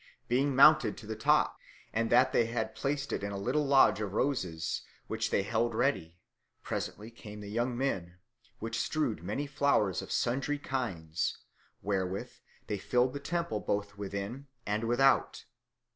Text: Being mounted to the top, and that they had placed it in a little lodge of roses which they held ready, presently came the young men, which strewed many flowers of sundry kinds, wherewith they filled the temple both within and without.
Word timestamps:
Being 0.27 0.55
mounted 0.55 0.97
to 0.97 1.05
the 1.05 1.15
top, 1.15 1.59
and 1.93 2.09
that 2.09 2.33
they 2.33 2.47
had 2.47 2.73
placed 2.73 3.13
it 3.13 3.23
in 3.23 3.31
a 3.31 3.37
little 3.37 3.67
lodge 3.67 4.01
of 4.01 4.13
roses 4.15 4.81
which 5.05 5.29
they 5.29 5.43
held 5.43 5.75
ready, 5.75 6.17
presently 6.63 7.11
came 7.11 7.39
the 7.39 7.51
young 7.51 7.77
men, 7.77 8.17
which 8.57 8.79
strewed 8.79 9.23
many 9.23 9.45
flowers 9.45 10.01
of 10.01 10.11
sundry 10.11 10.57
kinds, 10.57 11.37
wherewith 11.83 12.31
they 12.65 12.79
filled 12.79 13.13
the 13.13 13.19
temple 13.19 13.59
both 13.59 13.95
within 13.95 14.47
and 14.65 14.85
without. 14.85 15.45